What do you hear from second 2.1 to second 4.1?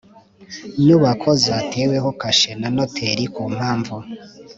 kashe na noteri ku mpamvu